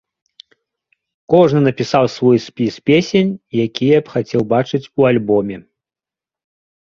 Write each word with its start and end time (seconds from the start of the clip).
Кожны 1.33 1.59
напісаў 1.65 2.05
свой 2.13 2.37
спіс 2.45 2.73
песень, 2.89 3.31
якія 3.65 3.97
б 4.07 4.15
хацеў 4.15 4.41
бачыць 4.53 4.83
у 5.03 5.07
альбоме. 5.11 5.57